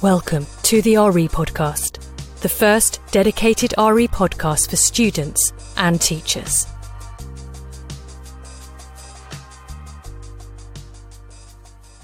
[0.00, 1.98] Welcome to the RE Podcast,
[2.40, 6.68] the first dedicated RE podcast for students and teachers.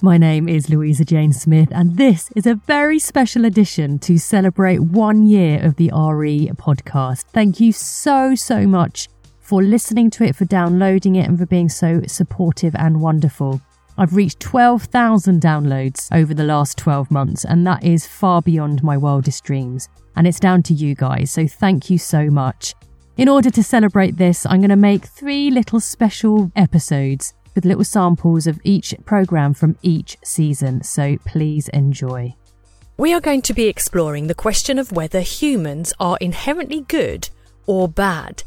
[0.03, 4.81] My name is Louisa Jane Smith, and this is a very special edition to celebrate
[4.81, 7.26] one year of the RE podcast.
[7.33, 9.08] Thank you so, so much
[9.38, 13.61] for listening to it, for downloading it, and for being so supportive and wonderful.
[13.97, 18.97] I've reached 12,000 downloads over the last 12 months, and that is far beyond my
[18.97, 19.89] wildest dreams.
[20.17, 22.75] And it's down to you guys, so thank you so much.
[23.17, 27.84] In order to celebrate this, I'm going to make three little special episodes with little
[27.84, 32.34] samples of each programme from each season, so please enjoy.
[32.97, 37.29] We are going to be exploring the question of whether humans are inherently good
[37.67, 38.42] or bad.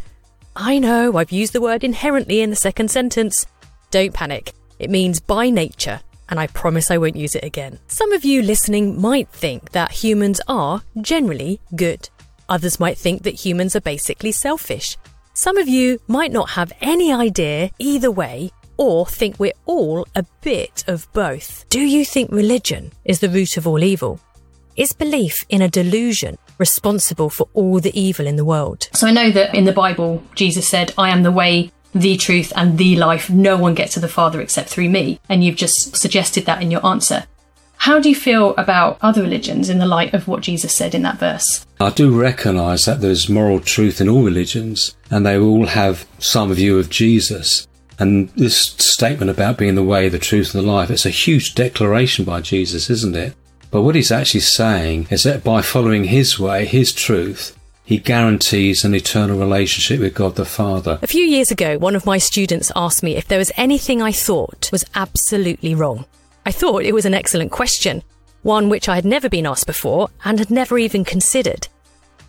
[0.56, 3.46] I know I've used the word inherently in the second sentence.
[3.92, 4.54] Don't panic.
[4.80, 7.80] It means by nature, and I promise I won't use it again.
[7.88, 12.10] Some of you listening might think that humans are generally good.
[12.50, 14.98] Others might think that humans are basically selfish.
[15.34, 20.24] Some of you might not have any idea either way or think we're all a
[20.42, 21.66] bit of both.
[21.70, 24.20] Do you think religion is the root of all evil?
[24.76, 28.90] Is belief in a delusion responsible for all the evil in the world?
[28.94, 32.54] So I know that in the Bible, Jesus said, I am the way, the truth,
[32.56, 33.30] and the life.
[33.30, 35.20] No one gets to the Father except through me.
[35.30, 37.26] And you've just suggested that in your answer.
[37.78, 41.04] How do you feel about other religions in the light of what Jesus said in
[41.04, 41.66] that verse?
[41.80, 46.52] I do recognise that there's moral truth in all religions, and they all have some
[46.54, 47.68] view of Jesus.
[48.00, 51.56] And this statement about being the way, the truth, and the life, it's a huge
[51.56, 53.36] declaration by Jesus, isn't it?
[53.72, 57.57] But what he's actually saying is that by following his way, his truth,
[57.88, 61.00] he guarantees an eternal relationship with God the Father.
[61.02, 64.12] A few years ago, one of my students asked me if there was anything I
[64.12, 66.04] thought was absolutely wrong.
[66.46, 68.04] I thought it was an excellent question,
[68.42, 71.70] one which I had never been asked before and had never even considered.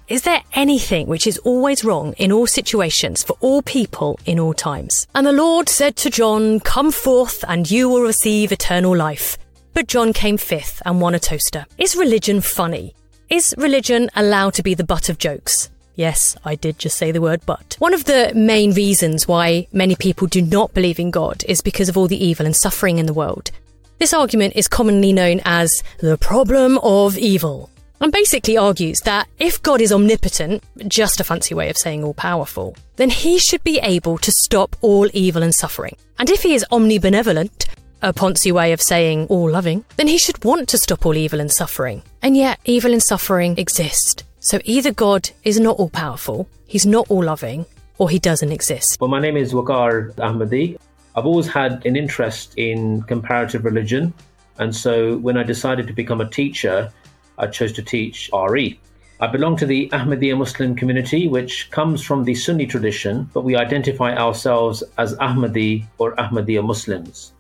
[0.06, 4.54] Is there anything which is always wrong in all situations for all people in all
[4.54, 5.08] times?
[5.16, 9.36] And the Lord said to John, Come forth and you will receive eternal life.
[9.74, 11.66] But John came fifth and won a toaster.
[11.78, 12.94] Is religion funny?
[13.30, 15.68] Is religion allowed to be the butt of jokes?
[15.96, 17.76] Yes, I did just say the word but.
[17.78, 21.90] One of the main reasons why many people do not believe in God is because
[21.90, 23.50] of all the evil and suffering in the world.
[23.98, 27.68] This argument is commonly known as the problem of evil
[28.00, 32.14] and basically argues that if God is omnipotent, just a fancy way of saying all
[32.14, 35.96] powerful, then he should be able to stop all evil and suffering.
[36.18, 37.66] And if he is omnibenevolent,
[38.00, 41.40] a Ponzi way of saying all loving, then he should want to stop all evil
[41.40, 42.02] and suffering.
[42.22, 44.24] And yet, evil and suffering exist.
[44.40, 47.64] So either God is not all powerful, he's not all loving,
[47.98, 49.00] or he doesn't exist.
[49.00, 50.78] Well, my name is Waqar Ahmedi.
[51.14, 54.12] I've always had an interest in comparative religion.
[54.58, 56.92] And so when I decided to become a teacher,
[57.38, 58.78] I chose to teach RE.
[59.20, 63.56] I belong to the Ahmadiyya Muslim community, which comes from the Sunni tradition, but we
[63.56, 67.32] identify ourselves as Ahmadi or Ahmadiyya Muslims.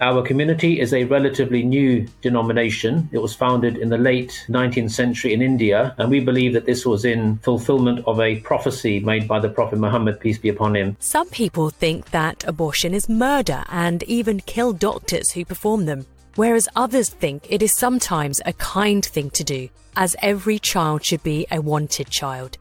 [0.00, 3.08] Our community is a relatively new denomination.
[3.12, 6.84] It was founded in the late 19th century in India, and we believe that this
[6.84, 10.96] was in fulfillment of a prophecy made by the Prophet Muhammad, peace be upon him.
[10.98, 16.06] Some people think that abortion is murder and even kill doctors who perform them
[16.36, 21.22] whereas others think it is sometimes a kind thing to do, as every child should
[21.22, 22.58] be a wanted child.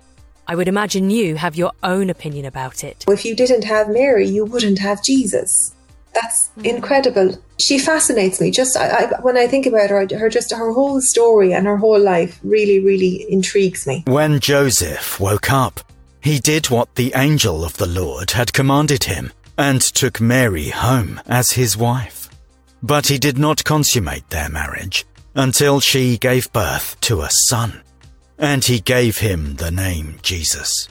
[0.47, 3.05] I would imagine you have your own opinion about it.
[3.07, 5.73] If you didn't have Mary, you wouldn't have Jesus.
[6.13, 6.66] That's mm.
[6.66, 7.41] incredible.
[7.59, 8.51] She fascinates me.
[8.51, 11.78] Just I, I, when I think about her, her just her whole story and her
[11.78, 14.03] whole life really, really intrigues me.
[14.07, 15.79] When Joseph woke up,
[16.22, 21.22] he did what the angel of the Lord had commanded him and took Mary home
[21.28, 22.29] as his wife.
[22.81, 27.81] But he did not consummate their marriage until she gave birth to a son,
[28.38, 30.88] and he gave him the name Jesus.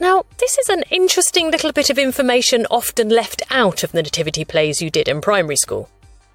[0.00, 4.44] Now, this is an interesting little bit of information often left out of the nativity
[4.44, 5.88] plays you did in primary school.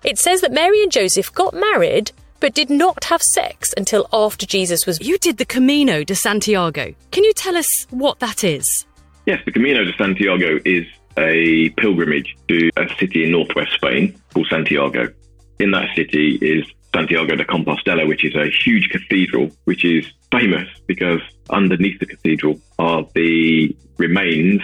[0.04, 4.46] It says that Mary and Joseph got married but did not have sex until after
[4.46, 5.00] Jesus was.
[5.00, 6.94] You did the Camino de Santiago.
[7.12, 8.86] Can you tell us what that is?
[9.26, 10.86] Yes, the Camino de Santiago is
[11.18, 15.14] a pilgrimage to a city in northwest Spain called Santiago.
[15.60, 20.06] In that city is Santiago de Compostela, which is a huge cathedral, which is
[20.40, 24.62] famous because underneath the cathedral are the remains,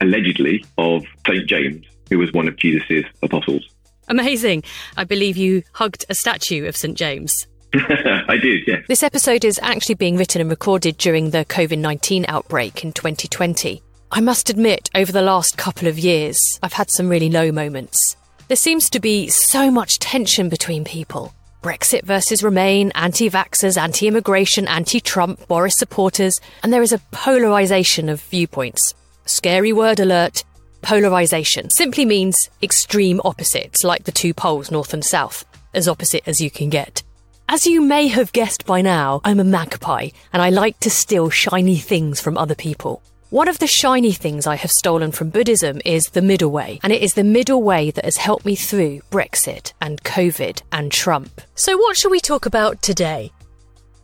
[0.00, 1.46] allegedly, of St.
[1.48, 3.66] James, who was one of Jesus' apostles.
[4.08, 4.64] Amazing.
[4.96, 6.96] I believe you hugged a statue of St.
[6.96, 7.46] James.
[7.74, 8.84] I did, yes.
[8.88, 13.82] This episode is actually being written and recorded during the COVID 19 outbreak in 2020.
[14.10, 18.16] I must admit, over the last couple of years, I've had some really low moments.
[18.48, 21.32] There seems to be so much tension between people.
[21.62, 27.00] Brexit versus Remain, anti vaxxers, anti immigration, anti Trump, Boris supporters, and there is a
[27.12, 28.94] polarisation of viewpoints.
[29.26, 30.42] Scary word alert.
[30.82, 36.40] Polarisation simply means extreme opposites, like the two poles, north and south, as opposite as
[36.40, 37.04] you can get.
[37.48, 41.30] As you may have guessed by now, I'm a magpie, and I like to steal
[41.30, 43.02] shiny things from other people.
[43.32, 46.92] One of the shiny things I have stolen from Buddhism is the middle way, and
[46.92, 51.40] it is the middle way that has helped me through Brexit and COVID and Trump.
[51.54, 53.32] So, what shall we talk about today?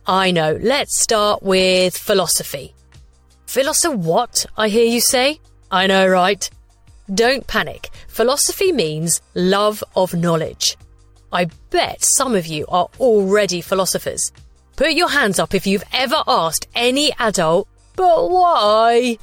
[0.07, 2.73] I know, let's start with philosophy.
[3.45, 4.47] Philosopher what?
[4.57, 5.39] I hear you say.
[5.69, 6.49] I know, right?
[7.13, 7.91] Don't panic.
[8.07, 10.75] Philosophy means love of knowledge.
[11.31, 14.31] I bet some of you are already philosophers.
[14.75, 17.67] Put your hands up if you've ever asked any adult
[17.99, 19.17] but why?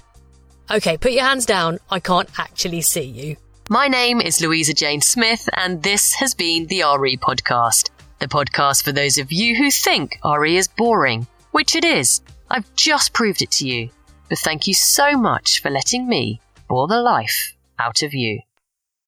[0.71, 1.79] Okay, put your hands down.
[1.91, 3.37] I can't actually see you.
[3.71, 7.89] My name is Louisa Jane Smith, and this has been the RE Podcast.
[8.19, 12.21] The podcast for those of you who think RE is boring, which it is.
[12.51, 13.89] I've just proved it to you.
[14.29, 18.41] But thank you so much for letting me bore the life out of you.